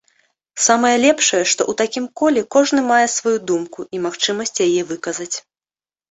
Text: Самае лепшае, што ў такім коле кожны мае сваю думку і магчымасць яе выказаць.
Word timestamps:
Самае 0.67 0.91
лепшае, 1.01 1.41
што 1.51 1.61
ў 1.71 1.79
такім 1.81 2.05
коле 2.21 2.41
кожны 2.55 2.81
мае 2.91 3.01
сваю 3.17 3.33
думку 3.51 3.81
і 3.97 4.01
магчымасць 4.05 4.61
яе 4.67 4.81
выказаць. 4.93 5.31